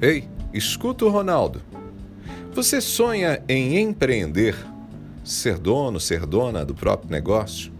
Ei, 0.00 0.28
escuta 0.52 1.06
o 1.06 1.08
Ronaldo. 1.08 1.62
Você 2.52 2.82
sonha 2.82 3.42
em 3.48 3.78
empreender, 3.78 4.54
ser 5.24 5.56
dono, 5.56 5.98
ser 5.98 6.26
dona 6.26 6.66
do 6.66 6.74
próprio 6.74 7.10
negócio? 7.10 7.72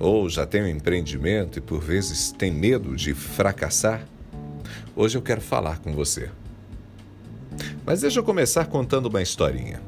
Ou 0.00 0.30
já 0.30 0.46
tem 0.46 0.62
um 0.62 0.66
empreendimento 0.66 1.58
e 1.58 1.60
por 1.60 1.80
vezes 1.80 2.32
tem 2.32 2.50
medo 2.50 2.96
de 2.96 3.12
fracassar? 3.12 4.02
Hoje 4.96 5.18
eu 5.18 5.22
quero 5.22 5.42
falar 5.42 5.78
com 5.80 5.92
você. 5.92 6.30
Mas 7.84 8.00
deixa 8.00 8.20
eu 8.20 8.24
começar 8.24 8.64
contando 8.64 9.06
uma 9.06 9.20
historinha. 9.20 9.82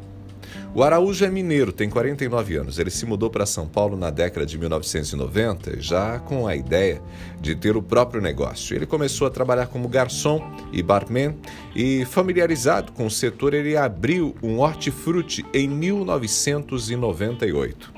O 0.73 0.85
Araújo 0.85 1.25
é 1.25 1.31
mineiro, 1.31 1.73
tem 1.73 1.91
49 1.91 2.55
anos. 2.55 2.79
Ele 2.79 2.91
se 2.91 3.05
mudou 3.05 3.29
para 3.29 3.45
São 3.45 3.67
Paulo 3.67 3.97
na 3.97 4.09
década 4.09 4.47
de 4.47 4.57
1990, 4.57 5.81
já 5.81 6.21
com 6.21 6.47
a 6.47 6.55
ideia 6.55 7.03
de 7.41 7.57
ter 7.57 7.77
o 7.77 7.83
próprio 7.83 8.23
negócio. 8.23 8.77
Ele 8.77 8.87
começou 8.87 9.27
a 9.27 9.31
trabalhar 9.31 9.67
como 9.67 9.89
garçom 9.89 10.41
e 10.73 10.81
barman 10.81 11.37
e, 11.75 12.05
familiarizado 12.05 12.93
com 12.93 13.07
o 13.07 13.11
setor, 13.11 13.53
ele 13.53 13.77
abriu 13.77 14.37
um 14.41 14.61
hortifruti 14.61 15.45
em 15.53 15.69
1998. 15.69 17.93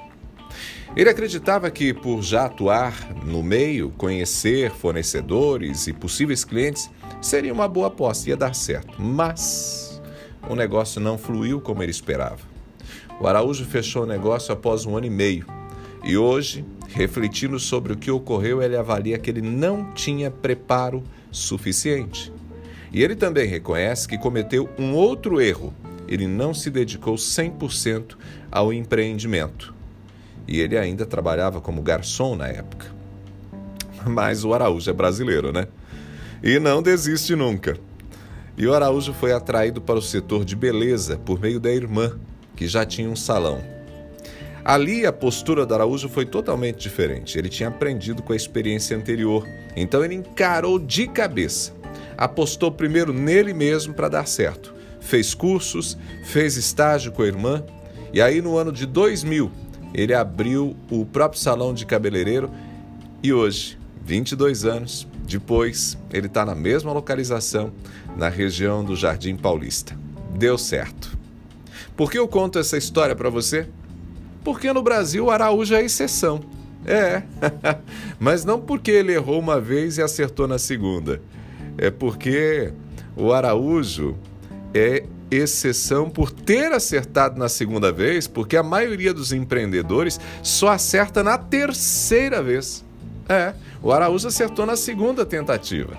Ele 0.97 1.11
acreditava 1.11 1.71
que, 1.71 1.93
por 1.93 2.23
já 2.23 2.47
atuar 2.47 2.95
no 3.27 3.43
meio, 3.43 3.91
conhecer 3.99 4.71
fornecedores 4.71 5.89
e 5.89 5.93
possíveis 5.93 6.43
clientes, 6.43 6.89
seria 7.21 7.53
uma 7.53 7.69
boa 7.69 7.89
aposta, 7.89 8.31
ia 8.31 8.37
dar 8.37 8.55
certo. 8.55 8.95
Mas 8.99 10.01
o 10.49 10.55
negócio 10.55 11.03
não 11.03 11.19
fluiu 11.19 11.61
como 11.61 11.83
ele 11.83 11.91
esperava. 11.91 12.52
O 13.23 13.27
Araújo 13.27 13.65
fechou 13.65 14.03
o 14.03 14.07
negócio 14.07 14.53
após 14.53 14.85
um 14.85 14.97
ano 14.97 15.07
e 15.07 15.11
meio 15.11 15.47
e 16.05 16.17
hoje, 16.17 16.65
refletindo 16.89 17.59
sobre 17.61 17.93
o 17.93 17.97
que 17.97 18.11
ocorreu, 18.11 18.61
ele 18.61 18.77
avalia 18.77 19.19
que 19.19 19.31
ele 19.31 19.41
não 19.41 19.93
tinha 19.93 20.31
preparo 20.31 21.05
suficiente. 21.31 22.33
E 22.93 23.03
ele 23.03 23.15
também 23.15 23.47
reconhece 23.47 24.09
que 24.09 24.19
cometeu 24.19 24.69
um 24.77 24.95
outro 24.95 25.41
erro. 25.41 25.73
Ele 26.09 26.27
não 26.27 26.53
se 26.53 26.71
dedicou 26.71 27.15
100% 27.15 28.17
ao 28.51 28.73
empreendimento. 28.73 29.73
E 30.47 30.61
ele 30.61 30.77
ainda 30.77 31.07
trabalhava 31.07 31.61
como 31.61 31.81
garçom 31.81 32.35
na 32.35 32.49
época. 32.49 32.93
Mas 34.05 34.45
o 34.45 34.53
Araújo 34.53 34.91
é 34.91 34.93
brasileiro, 34.93 35.53
né? 35.53 35.69
E 36.43 36.59
não 36.59 36.83
desiste 36.83 37.37
nunca. 37.37 37.79
E 38.59 38.67
o 38.67 38.75
Araújo 38.75 39.15
foi 39.15 39.33
atraído 39.33 39.81
para 39.81 39.99
o 39.99 40.03
setor 40.03 40.45
de 40.45 40.57
beleza 40.57 41.17
por 41.17 41.41
meio 41.41 41.61
da 41.61 41.73
irmã, 41.73 42.19
que 42.57 42.67
já 42.67 42.85
tinha 42.85 43.09
um 43.09 43.17
salão. 43.17 43.63
Ali 44.65 45.05
a 45.05 45.13
postura 45.13 45.67
do 45.67 45.75
Araújo 45.75 46.09
foi 46.09 46.25
totalmente 46.25 46.79
diferente. 46.79 47.37
Ele 47.37 47.49
tinha 47.49 47.69
aprendido 47.69 48.23
com 48.23 48.33
a 48.33 48.37
experiência 48.37 48.97
anterior, 48.97 49.47
então 49.75 50.05
ele 50.05 50.15
encarou 50.15 50.79
de 50.79 51.09
cabeça. 51.09 51.73
Apostou 52.17 52.71
primeiro 52.71 53.13
nele 53.13 53.53
mesmo 53.53 53.93
para 53.93 54.09
dar 54.09 54.27
certo. 54.29 54.73
Fez 55.01 55.35
cursos, 55.35 55.99
fez 56.25 56.57
estágio 56.57 57.11
com 57.11 57.23
a 57.23 57.27
irmã, 57.27 57.65
e 58.13 58.23
aí 58.23 58.41
no 58.41 58.57
ano 58.57 58.71
de 58.71 58.87
2000 58.87 59.51
ele 59.93 60.15
abriu 60.15 60.77
o 60.91 61.05
próprio 61.05 61.41
salão 61.41 61.75
de 61.75 61.85
cabeleireiro 61.85 62.51
e 63.23 63.33
hoje, 63.33 63.79
22 64.05 64.65
anos 64.65 65.07
depois, 65.25 65.97
ele 66.13 66.27
está 66.27 66.45
na 66.45 66.55
mesma 66.55 66.93
localização, 66.93 67.73
na 68.17 68.29
região 68.29 68.85
do 68.85 68.95
Jardim 68.95 69.37
Paulista. 69.37 69.97
Deu 70.37 70.59
certo. 70.59 71.17
Por 71.97 72.11
que 72.11 72.19
eu 72.19 72.29
conto 72.29 72.59
essa 72.59 72.77
história 72.77 73.15
para 73.15 73.31
você? 73.31 73.69
Porque 74.45 74.73
no 74.73 74.83
Brasil 74.83 75.27
o 75.27 75.31
Araújo 75.31 75.75
é 75.75 75.83
exceção. 75.83 76.41
É, 76.85 77.23
mas 78.19 78.45
não 78.45 78.61
porque 78.61 78.91
ele 78.91 79.13
errou 79.13 79.39
uma 79.39 79.61
vez 79.61 79.99
e 79.99 80.03
acertou 80.03 80.49
na 80.49 80.59
segunda. 80.59 81.21
É 81.79 81.91
porque 81.91 82.73
o 83.17 83.33
Araújo 83.33 84.17
é 84.75 85.05
exceção 85.31 86.11
por 86.11 86.31
ter 86.31 86.73
acertado 86.73 87.39
na 87.39 87.49
segunda 87.49 87.91
vez, 87.91 88.27
porque 88.27 88.57
a 88.57 88.63
maioria 88.63 89.15
dos 89.15 89.33
empreendedores 89.33 90.21
só 90.43 90.69
acerta 90.71 91.23
na 91.23 91.39
terceira 91.39 92.43
vez. 92.43 92.85
É, 93.29 93.55
o 93.83 93.93
Araújo 93.93 94.29
acertou 94.29 94.67
na 94.67 94.77
segunda 94.77 95.25
tentativa. 95.25 95.97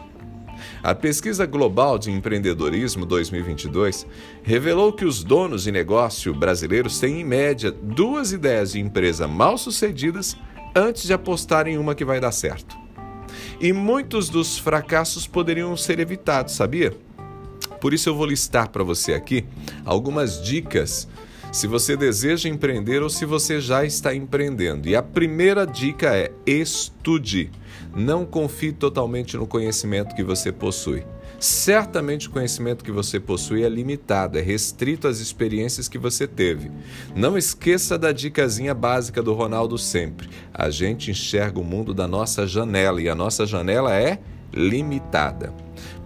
A 0.82 0.94
pesquisa 0.94 1.46
global 1.46 1.98
de 1.98 2.12
empreendedorismo 2.12 3.06
2022 3.06 4.06
revelou 4.44 4.92
que 4.92 5.06
os 5.06 5.24
donos 5.24 5.64
de 5.64 5.72
negócio 5.72 6.34
brasileiros 6.34 7.00
têm, 7.00 7.22
em 7.22 7.24
média, 7.24 7.72
duas 7.72 8.32
ideias 8.32 8.74
de 8.74 8.80
empresa 8.80 9.28
mal 9.28 9.58
sucedidas 9.58 10.38
antes 10.76 11.04
de 11.04 11.14
apostar 11.14 11.68
em 11.68 11.78
uma 11.78 11.96
que 11.96 12.06
vai 12.06 12.20
dar 12.20 12.32
certo. 12.32 12.76
E 13.60 13.72
muitos 13.72 14.30
dos 14.30 14.58
fracassos 14.58 15.28
poderiam 15.28 15.76
ser 15.78 16.00
evitados, 16.00 16.54
sabia? 16.54 16.94
Por 17.80 17.94
isso 17.94 18.10
eu 18.10 18.16
vou 18.16 18.26
listar 18.26 18.70
para 18.70 18.84
você 18.84 19.14
aqui 19.14 19.46
algumas 19.86 20.42
dicas 20.42 21.08
se 21.54 21.68
você 21.68 21.96
deseja 21.96 22.50
empreender 22.50 23.04
ou 23.04 23.10
se 23.12 23.26
você 23.26 23.62
já 23.62 23.86
está 23.86 24.14
empreendendo. 24.14 24.90
E 24.90 24.96
a 24.96 25.04
primeira 25.04 25.68
dica 25.68 26.08
é 26.18 26.32
estude. 26.48 27.52
Não 27.96 28.26
confie 28.26 28.74
totalmente 28.74 29.38
no 29.38 29.46
conhecimento 29.46 30.16
que 30.16 30.24
você 30.24 30.52
possui. 30.52 31.06
Certamente 31.40 32.28
o 32.28 32.32
conhecimento 32.32 32.84
que 32.84 32.92
você 32.92 33.20
possui 33.20 33.64
é 33.64 33.70
limitado, 33.70 34.40
é 34.40 34.42
restrito 34.42 35.08
às 35.08 35.20
experiências 35.20 35.88
que 35.88 36.00
você 36.00 36.26
teve. 36.26 36.72
Não 37.16 37.38
esqueça 37.38 38.00
da 38.00 38.12
dicasinha 38.12 38.74
básica 38.74 39.22
do 39.22 39.34
Ronaldo 39.34 39.78
sempre. 39.78 40.30
A 40.52 40.72
gente 40.72 41.12
enxerga 41.12 41.60
o 41.60 41.64
mundo 41.64 41.94
da 41.94 42.08
nossa 42.08 42.48
janela 42.48 43.00
e 43.00 43.08
a 43.08 43.14
nossa 43.14 43.46
janela 43.46 43.94
é 43.94 44.20
limitada. 44.52 45.54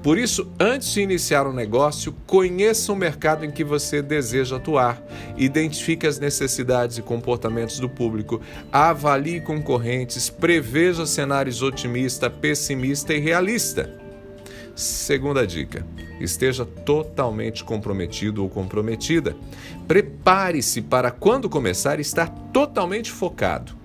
Por 0.07 0.17
isso, 0.17 0.49
antes 0.57 0.93
de 0.93 1.01
iniciar 1.01 1.45
um 1.45 1.51
negócio, 1.51 2.15
conheça 2.25 2.93
o 2.93 2.95
mercado 2.95 3.43
em 3.43 3.51
que 3.51 3.61
você 3.61 4.01
deseja 4.01 4.55
atuar, 4.55 5.03
identifique 5.35 6.07
as 6.07 6.17
necessidades 6.17 6.97
e 6.97 7.01
comportamentos 7.01 7.77
do 7.77 7.89
público, 7.89 8.39
avalie 8.71 9.41
concorrentes, 9.41 10.29
preveja 10.29 11.05
cenários 11.05 11.61
otimista, 11.61 12.29
pessimista 12.29 13.13
e 13.13 13.19
realista. 13.19 13.99
Segunda 14.73 15.45
dica: 15.45 15.85
esteja 16.21 16.63
totalmente 16.65 17.65
comprometido 17.65 18.41
ou 18.41 18.49
comprometida. 18.49 19.35
Prepare-se 19.89 20.83
para, 20.83 21.11
quando 21.11 21.49
começar, 21.49 21.99
estar 21.99 22.29
totalmente 22.53 23.11
focado. 23.11 23.75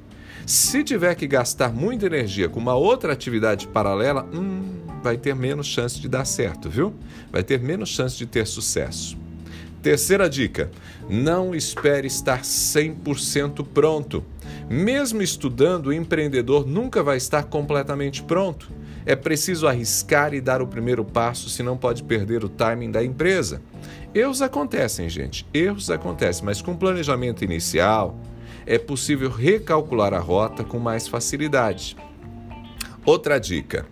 Se 0.46 0.82
tiver 0.82 1.14
que 1.14 1.26
gastar 1.26 1.72
muita 1.72 2.06
energia 2.06 2.48
com 2.48 2.60
uma 2.60 2.74
outra 2.74 3.12
atividade 3.12 3.66
paralela, 3.66 4.24
hum, 4.32 4.81
vai 5.02 5.16
ter 5.16 5.34
menos 5.34 5.66
chance 5.66 6.00
de 6.00 6.08
dar 6.08 6.24
certo, 6.24 6.70
viu? 6.70 6.94
Vai 7.30 7.42
ter 7.42 7.60
menos 7.60 7.88
chance 7.88 8.16
de 8.16 8.26
ter 8.26 8.46
sucesso. 8.46 9.16
Terceira 9.82 10.30
dica: 10.30 10.70
não 11.08 11.54
espere 11.54 12.06
estar 12.06 12.42
100% 12.42 13.66
pronto. 13.74 14.24
Mesmo 14.70 15.20
estudando, 15.20 15.88
o 15.88 15.92
empreendedor 15.92 16.66
nunca 16.66 17.02
vai 17.02 17.16
estar 17.16 17.44
completamente 17.44 18.22
pronto. 18.22 18.70
É 19.04 19.16
preciso 19.16 19.66
arriscar 19.66 20.32
e 20.32 20.40
dar 20.40 20.62
o 20.62 20.66
primeiro 20.66 21.04
passo, 21.04 21.50
senão 21.50 21.76
pode 21.76 22.04
perder 22.04 22.44
o 22.44 22.48
timing 22.48 22.92
da 22.92 23.02
empresa. 23.04 23.60
Erros 24.14 24.40
acontecem, 24.40 25.08
gente, 25.08 25.44
erros 25.52 25.90
acontecem, 25.90 26.44
mas 26.44 26.62
com 26.62 26.76
planejamento 26.76 27.42
inicial 27.42 28.16
é 28.64 28.78
possível 28.78 29.28
recalcular 29.28 30.14
a 30.14 30.20
rota 30.20 30.62
com 30.62 30.78
mais 30.78 31.08
facilidade. 31.08 31.96
Outra 33.04 33.40
dica: 33.40 33.86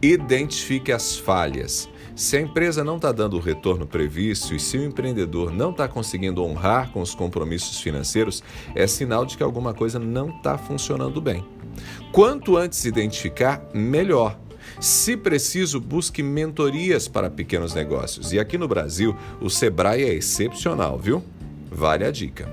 Identifique 0.00 0.92
as 0.92 1.16
falhas. 1.16 1.88
Se 2.14 2.36
a 2.36 2.40
empresa 2.40 2.84
não 2.84 2.96
está 2.96 3.10
dando 3.10 3.36
o 3.36 3.40
retorno 3.40 3.86
previsto 3.86 4.54
e 4.54 4.60
se 4.60 4.78
o 4.78 4.84
empreendedor 4.84 5.52
não 5.52 5.70
está 5.70 5.88
conseguindo 5.88 6.42
honrar 6.42 6.90
com 6.92 7.00
os 7.00 7.14
compromissos 7.14 7.80
financeiros, 7.80 8.42
é 8.74 8.86
sinal 8.86 9.26
de 9.26 9.36
que 9.36 9.42
alguma 9.42 9.74
coisa 9.74 9.98
não 9.98 10.30
está 10.30 10.56
funcionando 10.56 11.20
bem. 11.20 11.44
Quanto 12.12 12.56
antes 12.56 12.84
identificar, 12.84 13.60
melhor. 13.74 14.38
Se 14.80 15.16
preciso, 15.16 15.80
busque 15.80 16.22
mentorias 16.22 17.08
para 17.08 17.30
pequenos 17.30 17.74
negócios. 17.74 18.32
E 18.32 18.38
aqui 18.38 18.56
no 18.56 18.68
Brasil, 18.68 19.16
o 19.40 19.50
Sebrae 19.50 20.04
é 20.04 20.14
excepcional, 20.14 20.98
viu? 20.98 21.24
Vale 21.70 22.04
a 22.04 22.10
dica. 22.10 22.48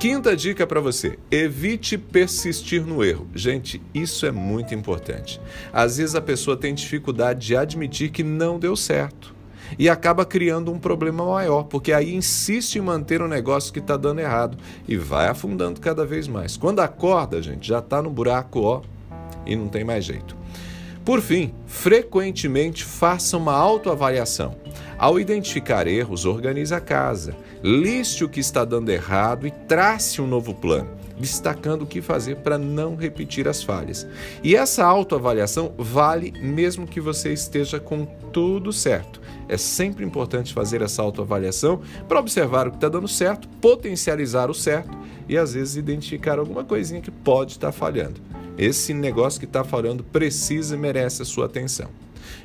Quinta 0.00 0.34
dica 0.34 0.66
para 0.66 0.80
você: 0.80 1.18
evite 1.30 1.98
persistir 1.98 2.86
no 2.86 3.04
erro. 3.04 3.28
Gente, 3.34 3.82
isso 3.92 4.24
é 4.24 4.30
muito 4.30 4.74
importante. 4.74 5.38
Às 5.70 5.98
vezes 5.98 6.14
a 6.14 6.22
pessoa 6.22 6.56
tem 6.56 6.72
dificuldade 6.72 7.46
de 7.46 7.54
admitir 7.54 8.10
que 8.10 8.22
não 8.22 8.58
deu 8.58 8.74
certo 8.74 9.34
e 9.78 9.90
acaba 9.90 10.24
criando 10.24 10.72
um 10.72 10.78
problema 10.78 11.26
maior, 11.26 11.64
porque 11.64 11.92
aí 11.92 12.14
insiste 12.14 12.76
em 12.76 12.80
manter 12.80 13.20
um 13.20 13.28
negócio 13.28 13.74
que 13.74 13.78
está 13.78 13.94
dando 13.94 14.20
errado 14.20 14.56
e 14.88 14.96
vai 14.96 15.28
afundando 15.28 15.82
cada 15.82 16.06
vez 16.06 16.26
mais. 16.26 16.56
Quando 16.56 16.80
acorda, 16.80 17.42
gente, 17.42 17.68
já 17.68 17.80
está 17.80 18.00
no 18.00 18.08
buraco, 18.08 18.62
ó, 18.62 18.80
e 19.44 19.54
não 19.54 19.68
tem 19.68 19.84
mais 19.84 20.02
jeito. 20.02 20.34
Por 21.04 21.20
fim, 21.20 21.52
frequentemente 21.66 22.84
faça 22.84 23.36
uma 23.36 23.52
autoavaliação. 23.52 24.56
Ao 25.00 25.18
identificar 25.18 25.86
erros, 25.86 26.26
organize 26.26 26.74
a 26.74 26.78
casa, 26.78 27.34
liste 27.64 28.22
o 28.22 28.28
que 28.28 28.38
está 28.38 28.66
dando 28.66 28.90
errado 28.90 29.46
e 29.46 29.50
trace 29.50 30.20
um 30.20 30.26
novo 30.26 30.54
plano. 30.54 31.00
destacando 31.18 31.82
o 31.82 31.86
que 31.86 32.00
fazer 32.00 32.36
para 32.36 32.56
não 32.56 32.96
repetir 32.96 33.46
as 33.46 33.62
falhas. 33.62 34.06
E 34.42 34.56
essa 34.56 34.84
autoavaliação 34.84 35.74
vale 35.76 36.32
mesmo 36.32 36.86
que 36.86 36.98
você 36.98 37.30
esteja 37.30 37.78
com 37.78 38.06
tudo 38.32 38.72
certo. 38.72 39.20
É 39.46 39.58
sempre 39.58 40.02
importante 40.02 40.54
fazer 40.54 40.80
essa 40.80 41.02
autoavaliação 41.02 41.82
para 42.08 42.20
observar 42.20 42.66
o 42.66 42.70
que 42.70 42.78
está 42.78 42.88
dando 42.88 43.08
certo, 43.08 43.48
potencializar 43.60 44.50
o 44.50 44.54
certo 44.54 44.96
e 45.28 45.36
às 45.36 45.52
vezes 45.52 45.76
identificar 45.76 46.38
alguma 46.38 46.64
coisinha 46.64 47.02
que 47.02 47.10
pode 47.10 47.52
estar 47.52 47.68
tá 47.68 47.72
falhando. 47.72 48.18
Esse 48.56 48.94
negócio 48.94 49.40
que 49.40 49.46
está 49.46 49.62
falhando 49.62 50.02
precisa 50.02 50.74
e 50.74 50.78
merece 50.78 51.20
a 51.20 51.26
sua 51.26 51.44
atenção. 51.44 51.88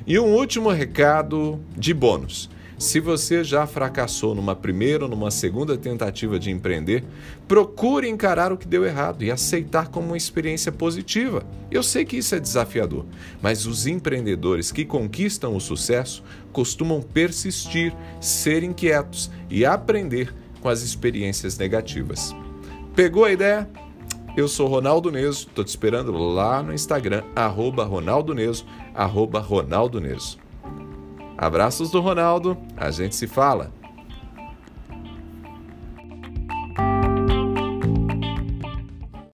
E 0.06 0.18
um 0.18 0.34
último 0.34 0.70
recado 0.70 1.60
de 1.76 1.92
bônus. 1.92 2.48
Se 2.78 3.00
você 3.00 3.42
já 3.42 3.66
fracassou 3.66 4.34
numa 4.34 4.54
primeira 4.54 5.04
ou 5.04 5.10
numa 5.10 5.30
segunda 5.30 5.78
tentativa 5.78 6.38
de 6.38 6.50
empreender, 6.50 7.02
procure 7.48 8.06
encarar 8.06 8.52
o 8.52 8.58
que 8.58 8.68
deu 8.68 8.84
errado 8.84 9.24
e 9.24 9.30
aceitar 9.30 9.88
como 9.88 10.08
uma 10.08 10.16
experiência 10.16 10.70
positiva. 10.70 11.42
Eu 11.70 11.82
sei 11.82 12.04
que 12.04 12.18
isso 12.18 12.34
é 12.34 12.40
desafiador, 12.40 13.06
mas 13.40 13.66
os 13.66 13.86
empreendedores 13.86 14.70
que 14.70 14.84
conquistam 14.84 15.56
o 15.56 15.60
sucesso 15.60 16.22
costumam 16.52 17.00
persistir, 17.00 17.94
ser 18.20 18.62
inquietos 18.62 19.30
e 19.48 19.64
aprender 19.64 20.34
com 20.60 20.68
as 20.68 20.82
experiências 20.82 21.56
negativas. 21.56 22.36
Pegou 22.94 23.24
a 23.24 23.32
ideia? 23.32 23.66
Eu 24.36 24.48
sou 24.48 24.68
Ronaldo 24.68 25.10
Neso, 25.10 25.46
estou 25.48 25.64
te 25.64 25.68
esperando 25.68 26.12
lá 26.12 26.62
no 26.62 26.74
Instagram, 26.74 27.22
arroba 27.34 27.84
Ronaldo 27.84 28.34
Neso, 28.34 28.66
arroba 28.94 29.40
Ronaldo 29.40 29.98
Neso. 29.98 30.38
Abraços 31.38 31.90
do 31.90 32.02
Ronaldo, 32.02 32.54
a 32.76 32.90
gente 32.90 33.16
se 33.16 33.26
fala. 33.26 33.72